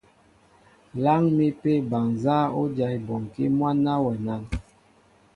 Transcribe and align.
Láŋ 1.03 1.23
mi 1.35 1.45
apē 1.53 1.73
bal 1.89 2.05
nzá 2.13 2.37
bɔ́ 2.53 2.65
dyáá 2.75 2.93
ebɔnkí 2.97 3.43
mwǎ 3.57 3.69
ná 3.83 3.93
wɛ 4.03 4.11
nán? 4.25 4.41